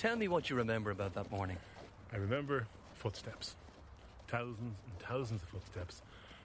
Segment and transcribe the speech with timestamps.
[0.00, 1.58] Tell me what you remember about that morning.
[2.10, 3.54] I remember footsteps.
[4.28, 6.00] Thousands and thousands of footsteps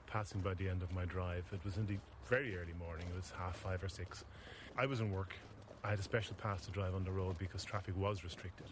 [0.08, 1.46] passing by the end of my drive.
[1.54, 4.26] It was indeed very early morning, it was half five or six.
[4.78, 5.36] I was in work.
[5.86, 8.66] I had a special pass to drive on the road because traffic was restricted.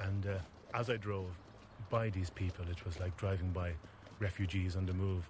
[0.00, 0.38] And uh,
[0.76, 1.28] as I drove
[1.88, 3.74] by these people, it was like driving by
[4.18, 5.22] refugees on the move.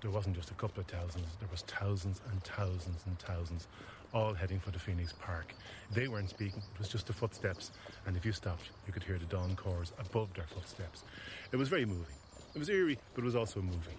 [0.00, 3.68] There wasn't just a couple of thousands, there was thousands and thousands and thousands,
[4.14, 5.54] all heading for the Phoenix Park.
[5.92, 7.70] They weren't speaking, it was just the footsteps,
[8.06, 11.04] and if you stopped, you could hear the dawn chorus above their footsteps.
[11.52, 12.16] It was very moving.
[12.54, 13.96] It was eerie, but it was also moving.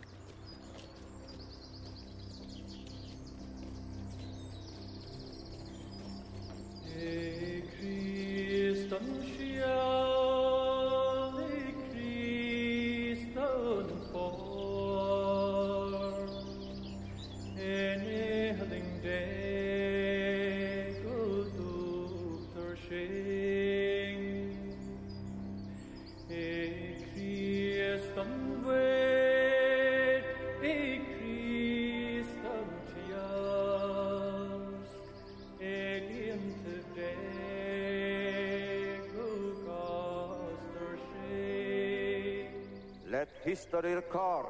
[43.44, 44.50] History records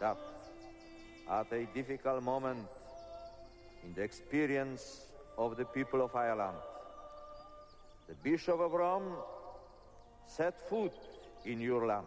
[0.00, 0.16] that
[1.30, 2.66] at a difficult moment
[3.84, 5.02] in the experience
[5.38, 6.56] of the people of Ireland,
[8.08, 9.14] the Bishop of Rome
[10.26, 10.92] set foot
[11.44, 12.06] in your land,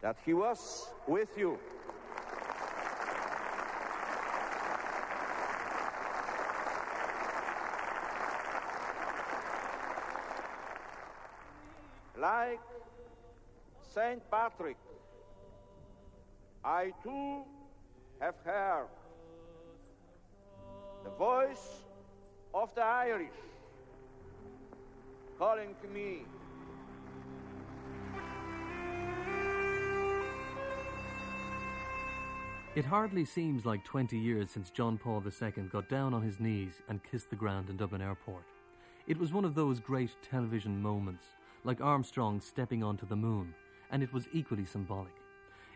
[0.00, 1.58] that he was with you.
[12.16, 12.60] Like
[13.94, 14.76] Saint Patrick,
[16.62, 17.42] I too
[18.20, 18.88] have heard
[21.04, 21.84] the voice
[22.52, 23.30] of the Irish
[25.38, 26.24] calling to me.
[32.74, 36.82] It hardly seems like 20 years since John Paul II got down on his knees
[36.88, 38.44] and kissed the ground in Dublin Airport.
[39.06, 41.24] It was one of those great television moments,
[41.64, 43.54] like Armstrong stepping onto the moon
[43.90, 45.14] and it was equally symbolic.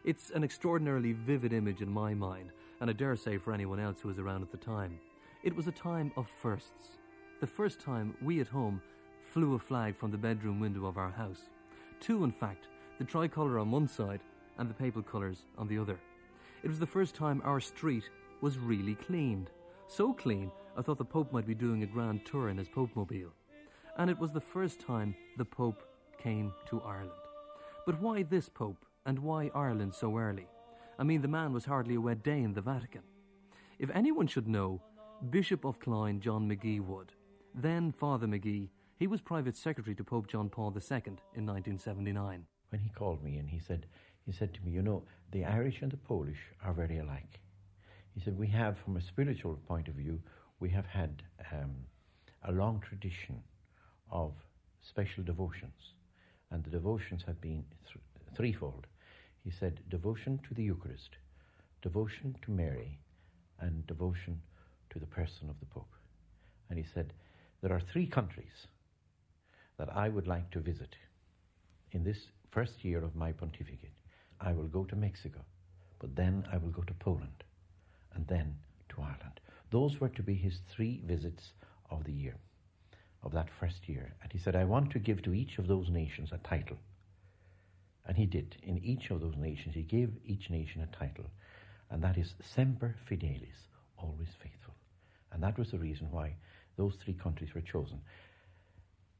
[0.04, 2.50] It's an extraordinarily vivid image in my mind,
[2.80, 4.98] and I dare say for anyone else who was around at the time.
[5.42, 6.98] It was a time of firsts.
[7.40, 8.80] The first time we at home
[9.24, 11.42] flew a flag from the bedroom window of our house.
[12.00, 12.66] Two, in fact,
[12.98, 14.20] the tricolour on one side
[14.58, 15.98] and the papal colours on the other.
[16.62, 18.04] It was the first time our street
[18.40, 19.50] was really cleaned.
[19.88, 22.90] So clean, I thought the Pope might be doing a grand tour in his Pope
[22.94, 23.32] mobile.
[23.98, 25.82] And it was the first time the Pope
[26.18, 27.21] came to Ireland.
[27.84, 30.47] But why this Pope, and why Ireland so early?
[31.00, 33.03] I mean, the man was hardly a wet day in the Vatican.
[33.81, 34.81] If anyone should know,
[35.31, 37.12] Bishop of Cloyne John Magee would.
[37.54, 41.03] Then Father Magee, he was private secretary to Pope John Paul II
[41.34, 42.47] in 1979.
[42.69, 43.87] When he called me and he said,
[44.25, 47.41] he said to me, you know, the Irish and the Polish are very alike.
[48.14, 50.20] He said, we have, from a spiritual point of view,
[50.60, 51.75] we have had um,
[52.44, 53.43] a long tradition
[54.09, 54.34] of
[54.82, 55.94] special devotions
[56.52, 57.96] and the devotions have been th-
[58.36, 58.86] threefold.
[59.42, 61.16] He said devotion to the Eucharist,
[61.80, 62.98] devotion to Mary,
[63.58, 64.40] and devotion
[64.90, 65.94] to the person of the Pope.
[66.68, 67.14] And he said,
[67.62, 68.66] There are three countries
[69.78, 70.94] that I would like to visit
[71.92, 73.96] in this first year of my pontificate.
[74.40, 75.40] I will go to Mexico,
[75.98, 77.44] but then I will go to Poland,
[78.14, 78.56] and then
[78.90, 79.40] to Ireland.
[79.70, 81.52] Those were to be his three visits
[81.90, 82.36] of the year
[83.22, 84.14] of that first year.
[84.22, 86.78] And he said, I want to give to each of those nations a title.
[88.06, 88.56] And he did.
[88.62, 91.26] In each of those nations, he gave each nation a title.
[91.90, 94.74] And that is Semper Fidelis, always faithful.
[95.30, 96.34] And that was the reason why
[96.76, 98.00] those three countries were chosen.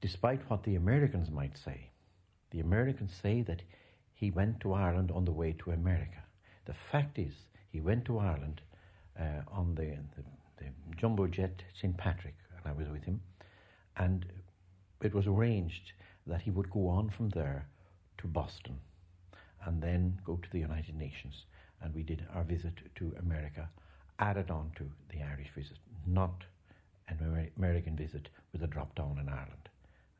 [0.00, 1.90] Despite what the Americans might say,
[2.50, 3.62] the Americans say that
[4.14, 6.22] he went to Ireland on the way to America.
[6.64, 7.32] The fact is,
[7.70, 8.60] he went to Ireland
[9.19, 10.24] uh, on the, the,
[10.58, 11.96] the jumbo jet St.
[11.96, 13.20] Patrick, and I was with him
[13.97, 14.27] and
[15.00, 15.93] it was arranged
[16.27, 17.67] that he would go on from there
[18.19, 18.79] to Boston
[19.65, 21.44] and then go to the United Nations.
[21.81, 23.69] And we did our visit to America,
[24.19, 26.44] added on to the Irish visit, not
[27.09, 29.69] an American visit with a drop down in Ireland.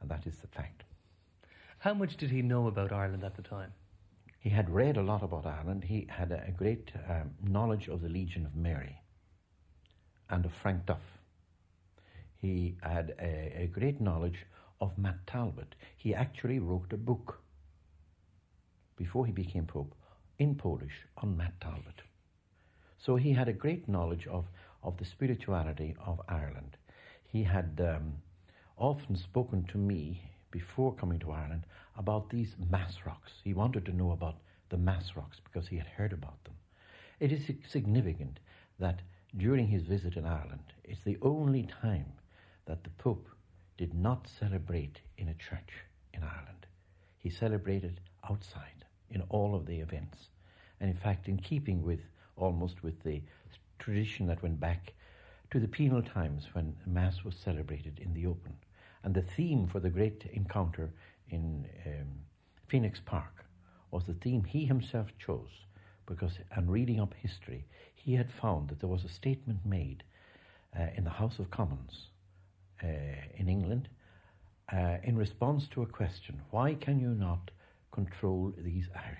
[0.01, 0.83] And that is the fact.
[1.79, 3.73] How much did he know about Ireland at the time?
[4.39, 5.85] He had read a lot about Ireland.
[5.85, 9.01] He had a great um, knowledge of the Legion of Mary
[10.29, 11.22] and of Frank Duff
[12.43, 14.47] he had a, a great knowledge
[14.81, 15.77] of Matt Talbot.
[15.97, 17.41] He actually wrote a book
[18.97, 19.94] before he became Pope
[20.41, 22.03] in Polish on Matt Talbot.
[22.99, 24.47] So he had a great knowledge of,
[24.83, 26.77] of the spirituality of Ireland.
[27.25, 28.15] He had um,
[28.77, 31.62] often spoken to me before coming to Ireland
[31.97, 33.33] about these mass rocks.
[33.45, 34.38] He wanted to know about
[34.69, 36.55] the mass rocks because he had heard about them.
[37.21, 38.41] It is significant
[38.81, 39.00] that
[39.37, 42.06] during his visit in Ireland, it's the only time
[42.67, 43.29] that the Pope
[43.76, 46.67] did not celebrate in a church in Ireland.
[47.19, 50.31] He celebrated outside in all of the events.
[50.81, 52.00] And in fact, in keeping with
[52.37, 53.23] almost with the
[53.79, 54.93] tradition that went back
[55.50, 58.55] to the penal times when Mass was celebrated in the open.
[59.05, 60.91] And the theme for the great encounter
[61.29, 62.06] in um,
[62.69, 63.44] Phoenix Park
[63.91, 65.67] was the theme he himself chose
[66.06, 67.64] because, on reading up history,
[67.94, 70.03] he had found that there was a statement made
[70.79, 72.09] uh, in the House of Commons
[72.82, 72.87] uh,
[73.37, 73.88] in England
[74.73, 77.50] uh, in response to a question why can you not
[77.90, 79.19] control these Irish?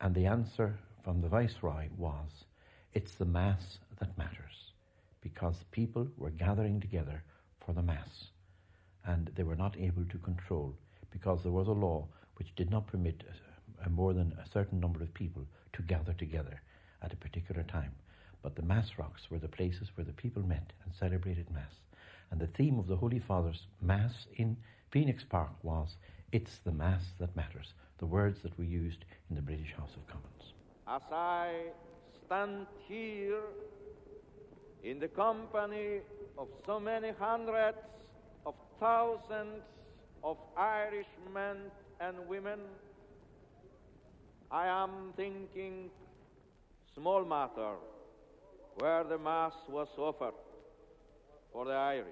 [0.00, 2.44] And the answer from the Viceroy was
[2.92, 4.72] it's the Mass that matters
[5.20, 7.22] because people were gathering together
[7.64, 8.30] for the Mass
[9.04, 10.74] and they were not able to control
[11.10, 12.06] because there was a law
[12.36, 13.24] which did not permit
[13.82, 16.60] a, a more than a certain number of people to gather together
[17.02, 17.92] at a particular time.
[18.42, 21.80] But the Mass rocks were the places where the people met and celebrated Mass.
[22.30, 24.56] And the theme of the Holy Father's Mass in
[24.90, 25.96] Phoenix Park was,
[26.32, 30.06] It's the Mass that matters, the words that we used in the British House of
[30.06, 30.52] Commons.
[30.88, 31.70] As I
[32.26, 33.42] stand here
[34.82, 36.00] in the company
[36.38, 37.78] of so many hundreds
[38.44, 39.62] of thousands
[40.22, 41.56] of Irish men
[42.00, 42.60] and women,
[44.50, 45.90] I am thinking
[46.94, 47.74] small matter
[48.76, 50.34] where the Mass was offered
[51.52, 52.06] for the Irish.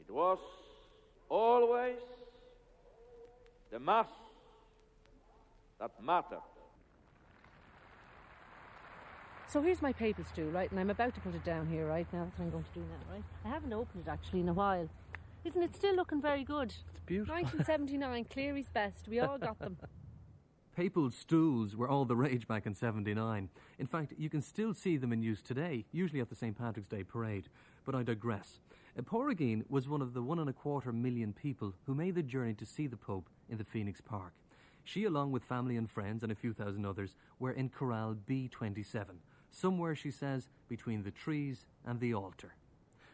[0.00, 0.38] It was
[1.28, 1.96] always
[3.70, 4.08] the Mass
[5.80, 6.42] that mattered.
[9.48, 10.70] So here's my papal stool, right?
[10.70, 12.06] And I'm about to put it down here, right?
[12.12, 13.24] Now that's what I'm going to do now, right?
[13.44, 14.88] I haven't opened it actually in a while.
[15.44, 16.74] Isn't it still looking very good?
[16.90, 17.34] It's beautiful.
[17.34, 19.06] 1979, Clery's best.
[19.08, 19.76] We all got them.
[20.74, 23.48] Papal stools were all the rage back in 79.
[23.78, 26.58] In fact, you can still see them in use today, usually at the St.
[26.58, 27.48] Patrick's Day parade.
[27.84, 28.58] But I digress.
[29.02, 32.54] Porrageen was one of the one and a quarter million people who made the journey
[32.54, 34.32] to see the Pope in the Phoenix Park.
[34.82, 39.18] She, along with family and friends and a few thousand others, were in Corral B27,
[39.50, 42.56] somewhere, she says, between the trees and the altar.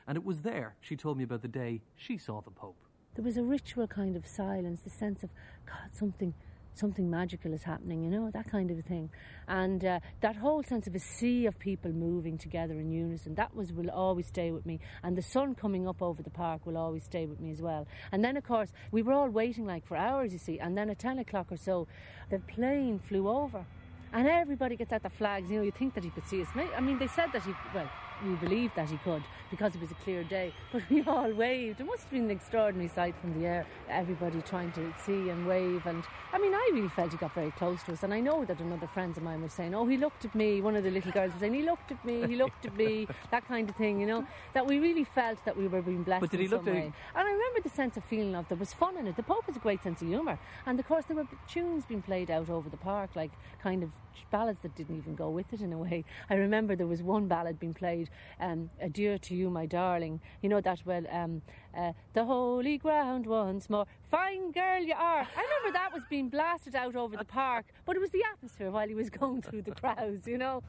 [0.06, 2.82] And it was there she told me about the day she saw the Pope.
[3.16, 5.30] There was a ritual kind of silence, the sense of,
[5.66, 6.32] God, something
[6.80, 9.10] something magical is happening, you know, that kind of a thing.
[9.46, 13.54] And uh, that whole sense of a sea of people moving together in unison, that
[13.54, 14.80] was will always stay with me.
[15.02, 17.86] And the sun coming up over the park will always stay with me as well.
[18.10, 20.58] And then, of course, we were all waiting like for hours, you see.
[20.58, 21.86] And then at 10 o'clock or so,
[22.30, 23.64] the plane flew over.
[24.12, 26.48] And everybody gets out the flags, you know, you think that he could see us.
[26.76, 27.88] I mean, they said that he, well,
[28.24, 30.52] we believed that he could because it was a clear day.
[30.72, 31.80] But we all waved.
[31.80, 33.66] It must have been an extraordinary sight from the air.
[33.88, 35.86] Everybody trying to see and wave.
[35.86, 38.02] And I mean, I really felt he got very close to us.
[38.02, 40.60] And I know that another friends of mine were saying, "Oh, he looked at me."
[40.60, 42.26] One of the little girls was saying, "He looked at me.
[42.26, 44.26] He looked at me." that kind of thing, you know.
[44.54, 46.20] That we really felt that we were being blessed.
[46.20, 46.74] But did he look at-.
[46.74, 49.16] And I remember the sense of feeling of there was fun in it.
[49.16, 52.02] The Pope has a great sense of humour, and of course there were tunes being
[52.02, 53.30] played out over the park, like
[53.62, 53.90] kind of
[54.30, 56.04] ballads that didn't even go with it in a way.
[56.28, 58.09] I remember there was one ballad being played,
[58.40, 61.42] um, "Adieu to you, my darling." You know that well, um,
[61.76, 63.86] uh, the holy ground once more.
[64.10, 65.20] Fine girl you are.
[65.36, 68.70] I remember that was being blasted out over the park, but it was the atmosphere
[68.70, 70.26] while he was going through the crowds.
[70.26, 70.62] You know.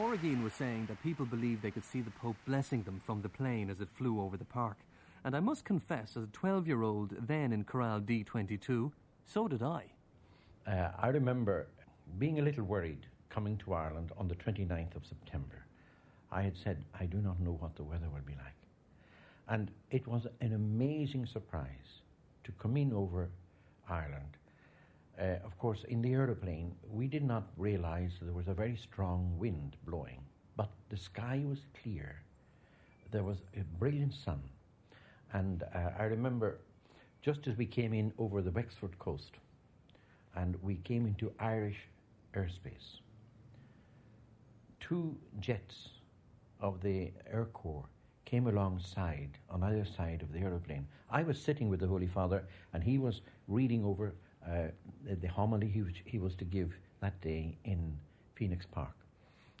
[0.00, 3.28] Porrageen was saying that people believed they could see the Pope blessing them from the
[3.28, 4.78] plane as it flew over the park.
[5.24, 8.92] And I must confess, as a 12 year old then in Corral D22,
[9.26, 9.84] so did I.
[10.66, 11.66] Uh, I remember
[12.18, 15.66] being a little worried coming to Ireland on the 29th of September.
[16.32, 18.56] I had said, I do not know what the weather will be like.
[19.48, 22.00] And it was an amazing surprise
[22.44, 23.28] to come in over
[23.86, 24.38] Ireland.
[25.18, 29.34] Uh, of course, in the aeroplane, we did not realize there was a very strong
[29.38, 30.20] wind blowing,
[30.56, 32.22] but the sky was clear.
[33.10, 34.40] There was a brilliant sun.
[35.32, 36.58] And uh, I remember
[37.22, 39.32] just as we came in over the Wexford coast,
[40.36, 41.76] and we came into Irish
[42.34, 43.00] airspace.
[44.80, 45.88] Two jets
[46.60, 47.84] of the Air Corps
[48.24, 50.86] came alongside on either side of the aeroplane.
[51.10, 54.14] I was sitting with the Holy Father, and he was reading over
[54.46, 54.68] uh,
[55.06, 57.96] the, the homily he was, he was to give that day in
[58.34, 58.94] Phoenix Park.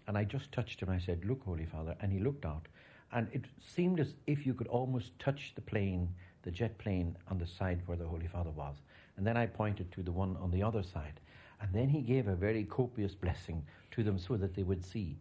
[0.06, 0.90] And I just touched him.
[0.90, 1.94] I said, Look, Holy Father.
[2.00, 2.66] And he looked out.
[3.12, 6.08] And it seemed as if you could almost touch the plane,
[6.42, 8.76] the jet plane, on the side where the Holy Father was.
[9.16, 11.20] And then I pointed to the one on the other side.
[11.60, 15.18] And then he gave a very copious blessing to them so that they would see.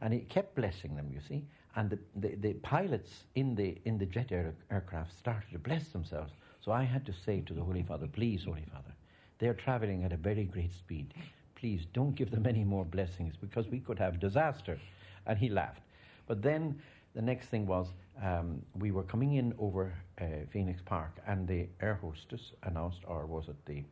[0.00, 1.44] And he kept blessing them, you see.
[1.74, 5.88] And the, the, the pilots in the, in the jet air, aircraft started to bless
[5.88, 6.32] themselves.
[6.64, 8.94] So I had to say to the Holy Father, Please, Holy Father,
[9.38, 11.12] they're traveling at a very great speed.
[11.56, 14.78] Please don't give them any more blessings because we could have disaster.
[15.26, 15.80] And he laughed.
[16.26, 16.80] But then
[17.14, 17.88] the next thing was
[18.22, 23.26] um, we were coming in over uh, Phoenix Park, and the air hostess announced, or
[23.26, 23.82] was it the,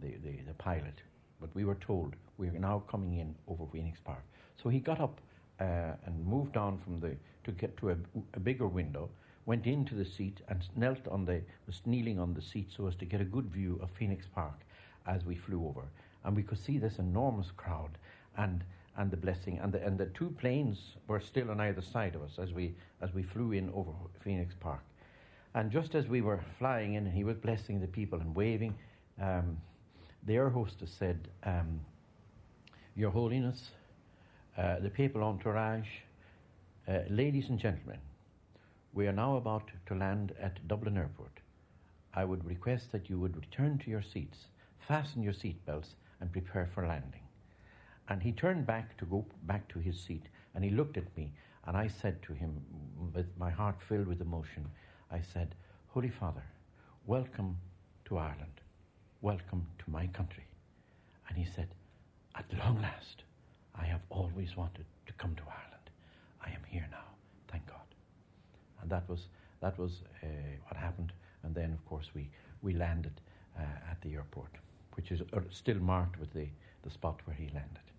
[0.00, 1.02] the, the, the pilot?
[1.40, 4.22] But we were told we are now coming in over Phoenix Park.
[4.62, 5.20] So he got up
[5.60, 7.96] uh, and moved on from the to get to a,
[8.34, 9.08] a, bigger window,
[9.46, 12.94] went into the seat and knelt on the was kneeling on the seat so as
[12.96, 14.60] to get a good view of Phoenix Park
[15.06, 15.82] as we flew over,
[16.24, 17.90] and we could see this enormous crowd
[18.36, 18.64] and
[18.96, 22.22] and the blessing and the and the two planes were still on either side of
[22.22, 23.90] us as we as we flew in over
[24.22, 24.82] Phoenix Park,
[25.54, 28.74] and just as we were flying in, he was blessing the people and waving.
[29.20, 29.56] Um,
[30.24, 31.80] the air hostess said, um,
[32.94, 33.70] Your Holiness,
[34.56, 35.88] uh, the papal entourage,
[36.86, 37.98] uh, ladies and gentlemen,
[38.92, 41.38] we are now about to land at Dublin Airport.
[42.12, 44.46] I would request that you would return to your seats,
[44.88, 47.20] fasten your seatbelts, and prepare for landing.
[48.08, 51.30] And he turned back to go back to his seat, and he looked at me,
[51.66, 52.60] and I said to him,
[53.14, 54.66] with my heart filled with emotion,
[55.12, 55.54] I said,
[55.88, 56.42] Holy Father,
[57.06, 57.56] welcome
[58.06, 58.60] to Ireland.
[59.22, 60.44] Welcome to my country.
[61.28, 61.68] And he said,
[62.34, 63.22] At long last,
[63.76, 65.90] I have always wanted to come to Ireland.
[66.44, 67.04] I am here now,
[67.48, 67.79] thank God.
[68.82, 69.28] And that was,
[69.60, 70.26] that was uh,
[70.68, 71.12] what happened.
[71.42, 72.30] And then, of course, we,
[72.62, 73.20] we landed
[73.58, 74.52] uh, at the airport,
[74.94, 76.48] which is uh, still marked with the,
[76.82, 77.90] the spot where he landed.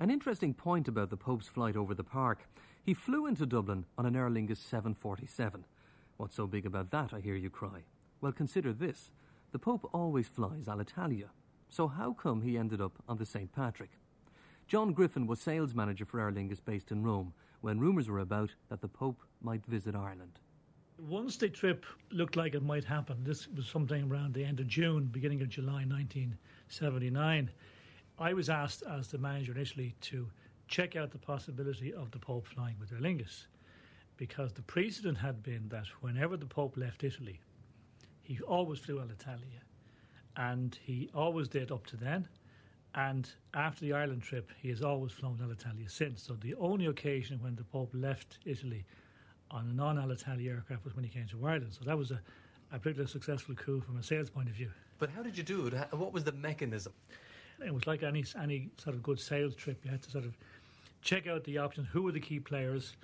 [0.00, 2.48] An interesting point about the Pope's flight over the park.
[2.84, 5.64] He flew into Dublin on an Aer Lingus 747.
[6.16, 7.82] What's so big about that, I hear you cry?
[8.20, 9.10] Well, consider this.
[9.52, 11.28] The Pope always flies Alitalia.
[11.68, 13.52] So how come he ended up on the St.
[13.52, 13.90] Patrick?
[14.66, 18.50] John Griffin was sales manager for Aer Lingus based in Rome when rumours were about
[18.68, 20.40] that the Pope might visit Ireland.
[20.98, 24.66] Once the trip looked like it might happen, this was sometime around the end of
[24.66, 27.50] June, beginning of July 1979,
[28.18, 30.28] I was asked as the manager initially to
[30.66, 33.46] check out the possibility of the Pope flying with Aer Lingus
[34.16, 37.40] because the precedent had been that whenever the Pope left Italy,
[38.22, 39.62] he always flew Alitalia,
[40.36, 42.28] and he always did up to then.
[42.98, 46.20] And after the Ireland trip, he has always flown Alitalia since.
[46.20, 48.84] So the only occasion when the Pope left Italy
[49.52, 51.72] on a non Alitalia aircraft was when he came to Ireland.
[51.78, 52.20] So that was a,
[52.72, 54.70] a particularly successful coup from a sales point of view.
[54.98, 55.74] But how did you do it?
[55.92, 56.92] What was the mechanism?
[57.64, 59.78] It was like any any sort of good sales trip.
[59.84, 60.36] You had to sort of
[61.00, 61.86] check out the options.
[61.92, 62.96] Who were the key players?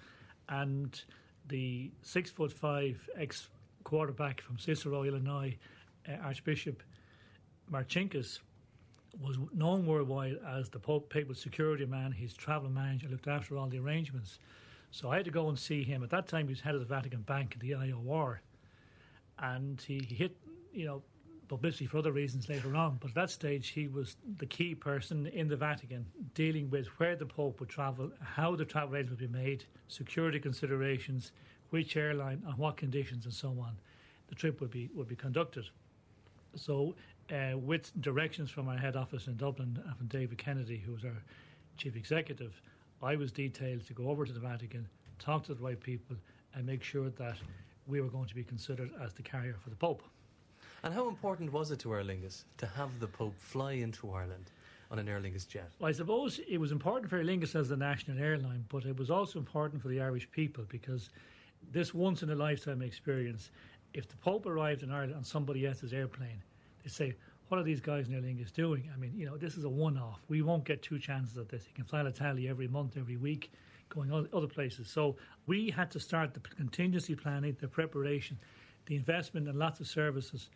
[0.48, 1.00] And
[1.46, 3.48] the six foot five ex
[3.84, 5.56] quarterback from Cicero, Illinois,
[6.08, 6.82] uh, Archbishop
[7.70, 8.40] Marcinkus,
[9.20, 12.12] was known worldwide as the Pope papal security man.
[12.12, 14.38] His travel manager looked after all the arrangements.
[14.90, 16.02] So I had to go and see him.
[16.02, 18.38] At that time, he was head of the Vatican Bank, the IOR,
[19.38, 20.36] and he hit,
[20.72, 21.02] you know,
[21.48, 22.98] publicity for other reasons later on.
[23.00, 27.16] But at that stage, he was the key person in the Vatican dealing with where
[27.16, 31.32] the Pope would travel, how the travel arrangements would be made, security considerations,
[31.70, 33.76] which airline, on what conditions, and so on,
[34.28, 35.64] the trip would be would be conducted.
[36.56, 36.94] So,
[37.30, 41.04] uh, with directions from our head office in Dublin, uh, from David Kennedy, who was
[41.04, 41.22] our
[41.76, 42.60] chief executive,
[43.02, 44.86] I was detailed to go over to the Vatican,
[45.18, 46.16] talk to the right people,
[46.54, 47.36] and make sure that
[47.86, 50.02] we were going to be considered as the carrier for the Pope.
[50.82, 54.50] And how important was it to Aer Lingus to have the Pope fly into Ireland?
[54.90, 55.70] on an Aer Lingus jet?
[55.78, 58.96] Well, I suppose it was important for Aer Lingus as the national airline, but it
[58.96, 61.10] was also important for the Irish people because
[61.72, 63.50] this once in a lifetime experience.
[63.92, 66.42] If the Pope arrived in Ireland on somebody else's airplane,
[66.88, 67.14] say,
[67.48, 69.68] "What are these guys in Aer Lingus doing?" I mean, you know, this is a
[69.68, 70.20] one-off.
[70.28, 71.64] We won't get two chances at this.
[71.64, 73.52] He can fly Italy every month, every week,
[73.88, 74.88] going other places.
[74.88, 78.38] So we had to start the contingency planning, the preparation,
[78.86, 80.50] the investment, and lots of services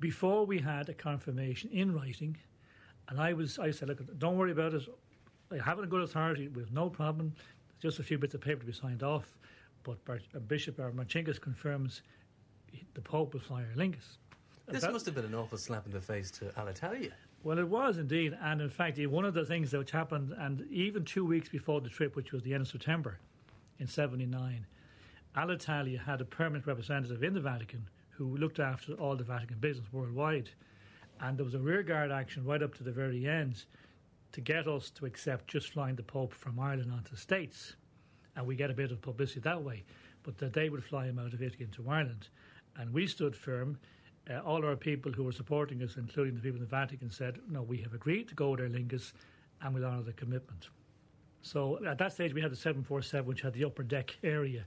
[0.00, 2.36] before we had a confirmation in writing.
[3.08, 4.82] And I was, I said, look, don't worry about it.
[5.50, 6.48] I have a good authority.
[6.48, 7.34] We have no problem.
[7.80, 9.38] Just a few bits of paper to be signed off
[9.84, 9.98] but
[10.34, 12.02] uh, Bishop Marcinkus confirms
[12.94, 14.18] the Pope will fly Aer Lingus.
[14.68, 17.12] This that, must have been an awful slap in the face to Alitalia.
[17.42, 21.04] Well, it was indeed, and in fact, one of the things that happened, and even
[21.04, 23.18] two weeks before the trip, which was the end of September
[23.78, 24.66] in '79,
[25.36, 29.86] Alitalia had a permanent representative in the Vatican who looked after all the Vatican business
[29.92, 30.50] worldwide,
[31.20, 33.64] and there was a rearguard action right up to the very end
[34.32, 37.76] to get us to accept just flying the Pope from Ireland onto the States.
[38.36, 39.84] And we get a bit of publicity that way.
[40.22, 42.28] But that they would fly him out of Italy into Ireland.
[42.76, 43.78] And we stood firm.
[44.30, 47.38] Uh, all our people who were supporting us, including the people in the Vatican, said,
[47.48, 49.12] no, we have agreed to go with Aer Lingus
[49.62, 50.68] and we'll honour the commitment.
[51.42, 54.64] So at that stage, we had the 747, which had the upper deck area.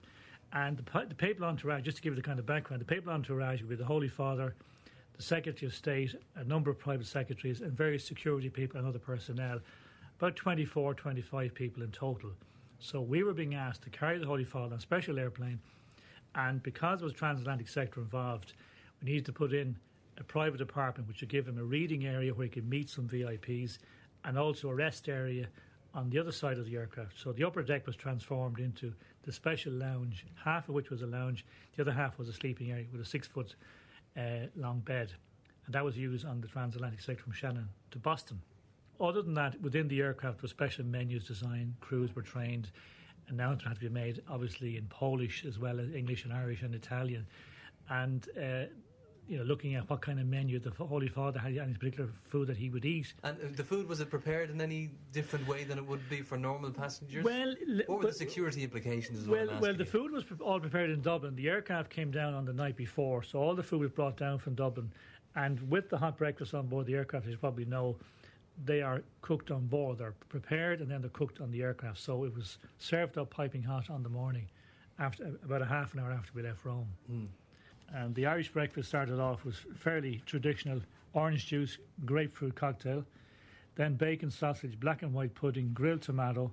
[0.54, 3.14] And the, the papal entourage, just to give you the kind of background, the papal
[3.14, 4.56] entourage would be the Holy Father,
[5.16, 9.00] the Secretary of State, a number of private secretaries, and various security people and other
[9.00, 9.60] personnel,
[10.18, 12.32] about 24, 25 people in total.
[12.80, 15.60] So we were being asked to carry the Holy Father on a special airplane,
[16.36, 18.54] and because there was transatlantic sector involved,
[19.02, 19.76] we needed to put in
[20.18, 23.08] a private apartment which would give him a reading area where he could meet some
[23.08, 23.80] VIPs,
[24.24, 25.48] and also a rest area
[25.94, 27.20] on the other side of the aircraft.
[27.20, 28.94] So the upper deck was transformed into
[29.24, 32.72] the special lounge, half of which was a lounge, the other half was a sleeping
[32.72, 33.56] area with a six foot
[34.18, 35.12] uh, long bed.
[35.66, 38.42] And that was used on the transatlantic sector from Shannon to Boston.
[39.00, 42.70] Other than that, within the aircraft were special menus designed, crews were trained,
[43.28, 46.76] announcements had to be made, obviously in Polish as well as English and Irish and
[46.76, 47.26] Italian.
[47.90, 48.66] And uh,
[49.28, 52.48] you know, looking at what kind of menu the Holy Father had, any particular food
[52.48, 53.14] that he would eat.
[53.24, 56.22] And uh, the food was it prepared in any different way than it would be
[56.22, 57.24] for normal passengers?
[57.24, 57.56] Well,
[57.88, 59.28] what were the security implications?
[59.28, 61.36] well, well, the food was all prepared in Dublin.
[61.36, 64.40] The aircraft came down on the night before, so all the food was brought down
[64.40, 64.92] from Dublin.
[65.36, 67.96] And with the hot breakfast on board the aircraft, as you probably know,
[68.66, 69.98] they are cooked on board.
[69.98, 72.00] They're prepared and then they're cooked on the aircraft.
[72.00, 74.48] So it was served up piping hot on the morning,
[75.00, 76.88] after about a half an hour after we left Rome.
[77.12, 77.28] Mm.
[77.94, 80.82] And the Irish breakfast started off was fairly traditional:
[81.14, 83.06] orange juice, grapefruit cocktail,
[83.76, 86.52] then bacon sausage, black and white pudding, grilled tomato,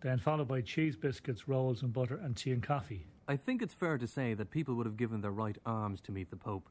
[0.00, 3.06] then followed by cheese biscuits, rolls and butter, and tea and coffee.
[3.28, 6.12] I think it's fair to say that people would have given their right arms to
[6.12, 6.68] meet the Pope,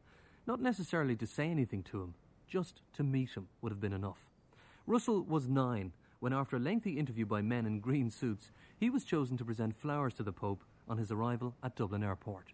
[0.48, 2.16] not necessarily to say anything to him,
[2.48, 4.26] just to meet him would have been enough.
[4.88, 9.04] Russell was nine when, after a lengthy interview by men in green suits, he was
[9.04, 12.48] chosen to present flowers to the Pope on his arrival at Dublin Airport.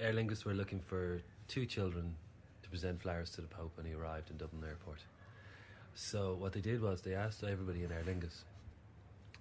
[0.00, 2.14] Aer Lingus were looking for two children
[2.62, 5.00] to present flowers to the Pope when he arrived in Dublin Airport.
[5.94, 8.44] So what they did was they asked everybody in Aer Lingus,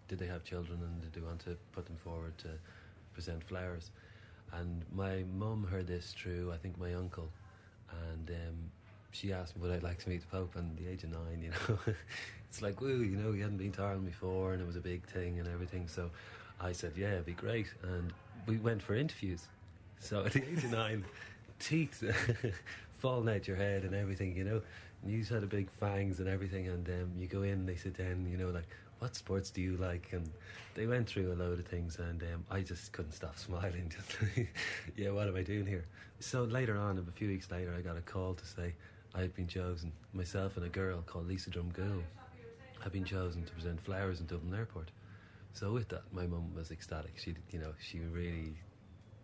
[0.07, 2.49] did they have children and did they want to put them forward to
[3.13, 3.91] present flowers?
[4.53, 7.29] And my mum heard this through, I think, my uncle,
[8.11, 8.55] and um,
[9.11, 10.55] she asked me would I like to meet the Pope.
[10.55, 11.79] And the age of nine, you know,
[12.49, 14.81] it's like woo, you know, he hadn't been to Ireland before, and it was a
[14.81, 15.87] big thing and everything.
[15.87, 16.11] So
[16.59, 18.11] I said, yeah, it'd be great, and
[18.45, 19.47] we went for interviews.
[20.01, 21.05] So at the age of nine,
[21.59, 22.03] teeth
[22.97, 24.61] falling out your head and everything, you know.
[25.03, 27.97] And you had a big fangs and everything, and um, you go in, they sit
[27.97, 28.67] down, you know, like,
[28.99, 30.09] what sports do you like?
[30.11, 30.29] And
[30.75, 33.89] they went through a load of things, and um, I just couldn't stop smiling.
[33.95, 34.47] Just,
[34.95, 35.85] yeah, what am I doing here?
[36.19, 38.73] So later on, a few weeks later, I got a call to say
[39.15, 42.03] I had been chosen, myself and a girl called Lisa Drumgoole,
[42.79, 44.89] had been chosen to present flowers in Dublin Airport.
[45.53, 47.13] So with that, my mum was ecstatic.
[47.17, 48.55] She, you know, she really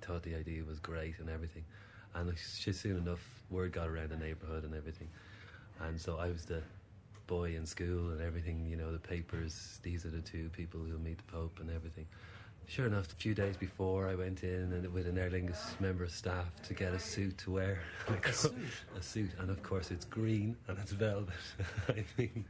[0.01, 1.63] thought the idea was great and everything.
[2.15, 5.09] And she, soon enough, word got around the neighbourhood and everything.
[5.79, 6.61] And so I was the
[7.27, 10.99] boy in school and everything, you know, the papers, these are the two people who'll
[10.99, 12.07] meet the Pope and everything.
[12.69, 16.03] Sure enough, a few days before I went in and with an Aer Lingus member
[16.03, 17.79] of staff to get a suit to wear.
[18.09, 18.53] A suit?
[18.97, 21.33] a suit, and of course it's green and it's velvet.
[21.89, 22.43] I mean,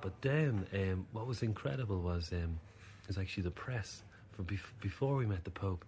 [0.00, 2.58] but then um, what was incredible was um,
[3.06, 4.02] was actually the press.
[4.32, 5.84] For bef- before we met the Pope,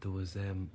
[0.00, 0.70] there was um,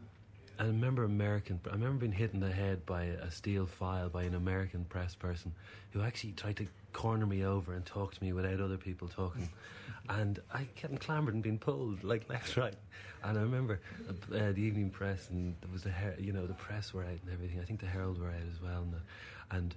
[0.58, 1.60] I remember American.
[1.68, 5.16] I remember being hit in the head by a steel file by an American press
[5.16, 5.54] person
[5.92, 9.50] who actually tried to corner me over and talk to me without other people talking,
[10.10, 12.76] and I getting clambered and being pulled like left, right.
[13.24, 16.54] And I remember uh, the evening press, and there was the her- you know the
[16.54, 17.60] press were out and everything.
[17.60, 19.76] I think the Herald were out as well, and the, and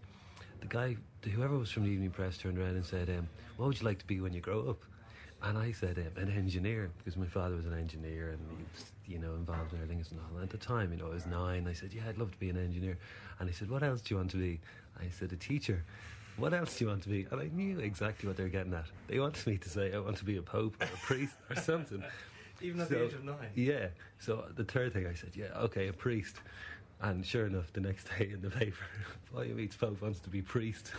[0.61, 3.81] the guy, whoever was from the evening press, turned around and said, um, "What would
[3.81, 4.79] you like to be when you grow up?"
[5.43, 8.93] And I said, um, an engineer, because my father was an engineer and he was,
[9.07, 10.35] you know, involved in things and all.
[10.35, 11.69] And at the time, you know, I was nine.
[11.69, 12.99] I said, yeah, I'd love to be an engineer.
[13.39, 14.61] And he said, what else do you want to be?
[15.01, 15.85] I said, a teacher.
[16.39, 17.27] What else do you want to be?
[17.31, 18.87] And I knew exactly what they were getting at.
[19.07, 21.57] They wanted me to say, I want to be a pope or a priest or
[21.63, 22.03] something.
[22.61, 23.51] Even at so, the age of nine?
[23.55, 23.89] Yeah.
[24.19, 26.37] So the third thing I said, yeah, okay, a priest.
[27.01, 28.85] And sure enough, the next day in the paper,
[29.33, 30.91] William Meets Pope wants to be priest.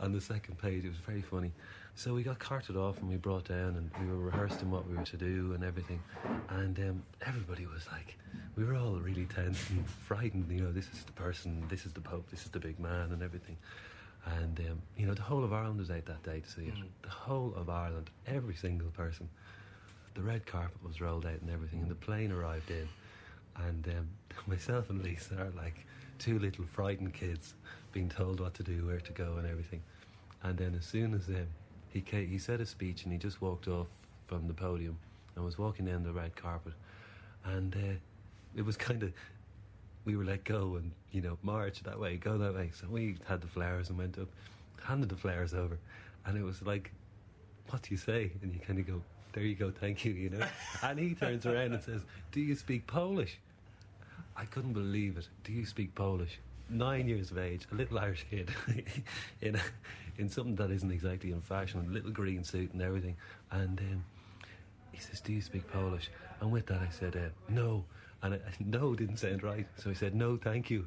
[0.00, 1.52] On the second page, it was very funny.
[1.94, 4.96] So we got carted off and we brought down and we were rehearsing what we
[4.96, 6.00] were to do and everything.
[6.48, 8.16] And um, everybody was like,
[8.56, 10.50] we were all really tense and frightened.
[10.50, 13.12] You know, this is the person, this is the Pope, this is the big man
[13.12, 13.56] and everything.
[14.24, 16.74] And, um, you know, the whole of Ireland was out that day to see it.
[16.74, 16.84] Mm.
[17.02, 19.28] The whole of Ireland, every single person.
[20.14, 22.88] The red carpet was rolled out and everything, and the plane arrived in.
[23.66, 24.08] And um,
[24.46, 25.86] myself and Lisa are like
[26.18, 27.54] two little frightened kids
[27.92, 29.82] being told what to do, where to go, and everything.
[30.42, 31.46] And then as soon as um,
[31.92, 33.86] he came, he said a speech and he just walked off
[34.26, 34.96] from the podium
[35.34, 36.72] and was walking down the red carpet,
[37.44, 37.94] and uh,
[38.56, 39.12] it was kind of
[40.04, 42.70] we were let go and you know march that way, go that way.
[42.74, 44.28] So we had the flowers and went up,
[44.82, 45.78] handed the flowers over,
[46.26, 46.90] and it was like,
[47.70, 48.30] what do you say?
[48.42, 49.02] And you kind of go,
[49.32, 50.46] there you go, thank you, you know.
[50.82, 52.02] and he turns around and says,
[52.32, 53.38] do you speak Polish?
[54.36, 55.28] I couldn't believe it.
[55.44, 56.38] Do you speak Polish?
[56.68, 58.50] Nine years of age, a little Irish kid,
[59.40, 59.60] in a,
[60.18, 63.16] in something that isn't exactly in fashion, a little green suit and everything.
[63.50, 64.04] And um,
[64.92, 67.84] he says, "Do you speak Polish?" And with that, I said, uh, "No."
[68.22, 70.86] And I, no didn't sound right, so I said, "No, thank you."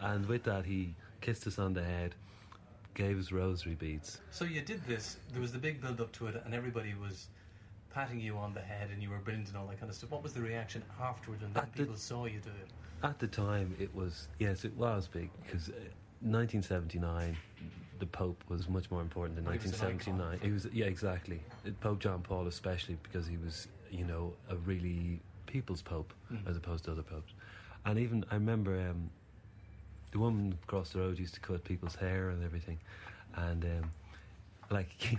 [0.00, 2.14] and with that, he kissed us on the head,
[2.94, 4.20] gave us rosary beads.
[4.30, 5.16] So you did this.
[5.32, 7.28] There was the big build up to it, and everybody was
[7.96, 10.10] patting you on the head, and you were brilliant and all that kind of stuff.
[10.10, 12.68] What was the reaction afterwards when then At the- people saw you do it?
[13.02, 15.72] At the time, it was yes, it was big because uh,
[16.20, 17.36] 1979,
[17.98, 20.40] the Pope was much more important than Well, he was an 1979.
[20.46, 21.40] He was yeah, exactly.
[21.66, 26.46] Uh, Pope John Paul, especially because he was you know a really people's Pope Mm.
[26.50, 27.32] as opposed to other popes.
[27.86, 29.08] And even I remember um,
[30.12, 32.78] the woman across the road used to cut people's hair and everything,
[33.36, 33.64] and.
[33.64, 33.90] Um,
[34.70, 34.88] like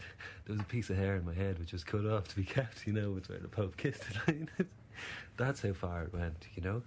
[0.46, 2.44] there was a piece of hair in my head which was cut off to be
[2.44, 4.50] kept, you know, it's where the Pope kissed it.
[5.38, 6.82] That's how far it went, you know.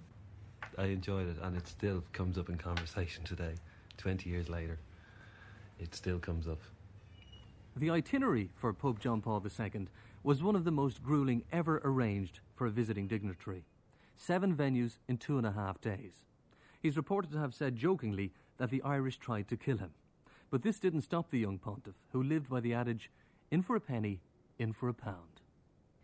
[0.78, 3.54] I enjoyed it, and it still comes up in conversation today,
[3.98, 4.78] 20 years later.
[5.78, 6.60] It still comes up.
[7.76, 9.86] The itinerary for Pope John Paul II
[10.22, 13.64] was one of the most grueling ever arranged for a visiting dignitary.
[14.16, 16.24] Seven venues in two and a half days.
[16.80, 19.90] He's reported to have said jokingly that the Irish tried to kill him.
[20.50, 23.10] But this didn't stop the young pontiff, who lived by the adage,
[23.50, 24.20] in for a penny,
[24.58, 25.40] in for a pound.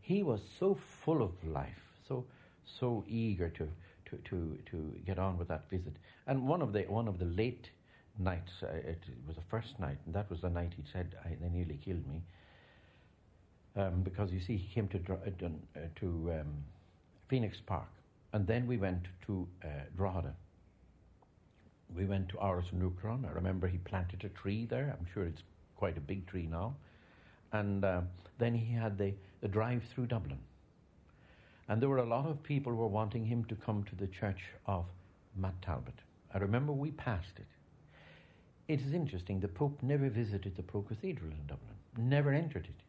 [0.01, 2.25] he was so full of life, so
[2.65, 3.69] so eager to
[4.07, 5.97] to to, to get on with that visit.
[6.27, 7.71] And one of the one of the late
[8.19, 11.49] nights, uh, it was the first night, and that was the night he said they
[11.49, 12.23] nearly killed me.
[13.77, 16.07] Um, because you see, he came to uh, uh, to
[16.41, 16.65] um,
[17.29, 17.89] Phoenix Park,
[18.33, 20.35] and then we went to uh, Drogheda.
[21.95, 23.29] We went to Áras an Uachtaráin.
[23.29, 24.97] I remember he planted a tree there.
[24.99, 25.43] I'm sure it's
[25.77, 26.75] quite a big tree now.
[27.53, 30.39] And um, then he had the, the drive through Dublin.
[31.69, 34.07] And there were a lot of people who were wanting him to come to the
[34.07, 34.85] church of
[35.37, 35.95] Matt Talbot.
[36.35, 37.47] I remember we passed it.
[38.69, 42.83] It is interesting, the Pope never visited the Pro Cathedral in Dublin, never entered it.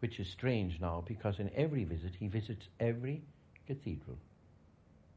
[0.00, 3.22] Which is strange now because in every visit he visits every
[3.66, 4.18] cathedral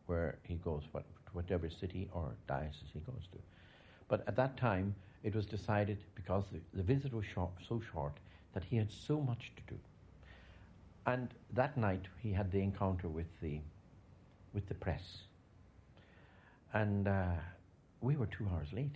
[0.07, 3.37] where he goes, what, whatever city or diocese he goes to.
[4.07, 8.13] But at that time, it was decided because the, the visit was short, so short
[8.53, 9.79] that he had so much to do.
[11.05, 13.59] And that night, he had the encounter with the
[14.53, 15.23] with the press,
[16.73, 17.25] and uh,
[18.01, 18.95] we were two hours late.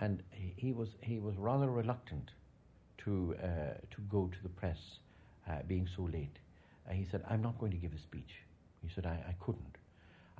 [0.00, 2.32] And he, he was he was rather reluctant
[2.98, 3.46] to uh,
[3.90, 4.98] to go to the press,
[5.48, 6.38] uh, being so late.
[6.88, 8.34] Uh, he said, "I'm not going to give a speech."
[8.82, 9.76] He said, "I, I couldn't."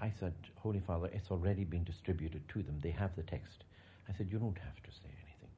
[0.01, 2.79] I said, Holy Father, it's already been distributed to them.
[2.83, 3.65] They have the text.
[4.09, 5.51] I said, You don't have to say anything.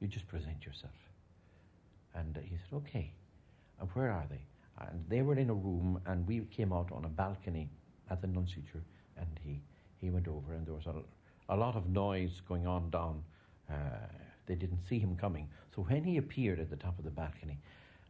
[0.00, 0.92] You just present yourself.
[2.14, 3.12] And he said, Okay.
[3.80, 4.40] And where are they?
[4.86, 7.68] And they were in a room, and we came out on a balcony
[8.10, 8.82] at the nunciature,
[9.16, 9.60] and he,
[10.00, 10.94] he went over, and there was a,
[11.52, 13.22] a lot of noise going on down.
[13.70, 13.74] Uh,
[14.46, 15.48] they didn't see him coming.
[15.74, 17.58] So when he appeared at the top of the balcony,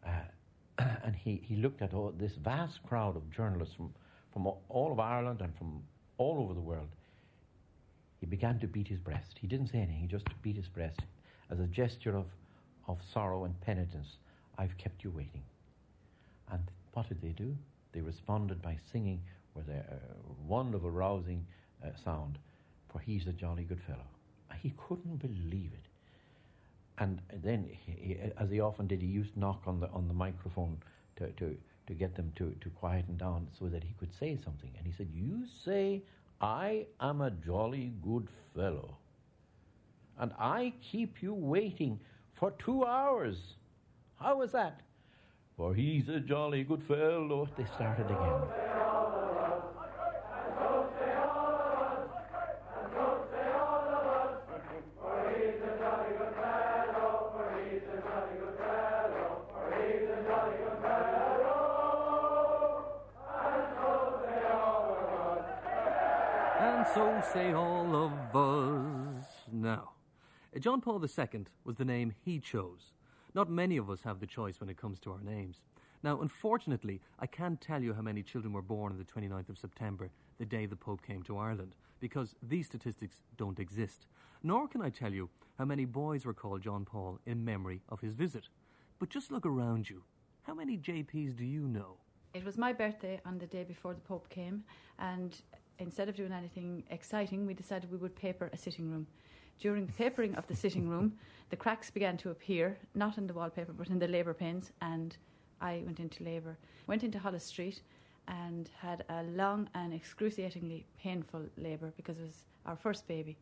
[0.07, 0.11] uh,
[1.05, 3.93] and he, he looked at all this vast crowd of journalists from,
[4.33, 5.83] from all of Ireland and from
[6.19, 6.89] all over the world,
[8.21, 9.39] he began to beat his breast.
[9.41, 11.01] He didn't say anything, he just beat his breast
[11.51, 12.27] as a gesture of,
[12.89, 14.17] of sorrow and penitence.
[14.59, 15.43] I've kept you waiting.
[16.51, 16.63] And
[16.93, 17.55] what did they do?
[17.93, 19.21] They responded by singing
[19.55, 19.85] with a,
[20.47, 21.45] wonderful, rousing
[21.85, 22.39] uh, sound,
[22.93, 24.07] for he's a jolly good fellow.
[24.63, 25.89] He couldn't believe it.
[26.99, 30.09] And then, he, he, as he often did, he used to knock on the, on
[30.09, 30.79] the microphone
[31.17, 31.57] to, to,
[31.89, 34.71] to get them to, to quieten down so that he could say something.
[34.77, 36.03] And he said, You say,
[36.41, 38.97] I am a jolly good fellow.
[40.19, 41.99] And I keep you waiting
[42.35, 43.37] for two hours.
[44.21, 44.81] How was that?
[45.57, 47.49] For he's a jolly good fellow.
[47.57, 48.88] They started again.
[66.99, 69.25] So say all of us.
[69.53, 69.91] Now,
[70.59, 72.93] John Paul II was the name he chose.
[73.35, 75.63] Not many of us have the choice when it comes to our names.
[76.03, 79.59] Now, unfortunately, I can't tell you how many children were born on the 29th of
[79.59, 84.09] September, the day the Pope came to Ireland, because these statistics don't exist.
[84.43, 88.01] Nor can I tell you how many boys were called John Paul in memory of
[88.01, 88.49] his visit.
[88.99, 90.03] But just look around you.
[90.43, 91.99] How many JPs do you know?
[92.35, 94.65] It was my birthday on the day before the Pope came,
[94.99, 95.41] and
[95.79, 99.07] instead of doing anything exciting, we decided we would paper a sitting room.
[99.61, 101.15] During the papering of the sitting room,
[101.51, 105.17] the cracks began to appear, not in the wallpaper but in the labour pains, and
[105.61, 106.57] I went into labour.
[106.87, 107.83] Went into Holles Street
[108.29, 113.37] and had a long and excruciatingly painful labour because it was our first baby.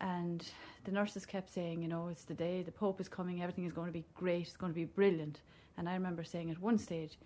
[0.00, 0.46] And
[0.84, 3.72] the nurses kept saying, you know, it's the day, the Pope is coming, everything is
[3.72, 5.40] going to be great, it's going to be brilliant.
[5.76, 7.18] And I remember saying at one stage,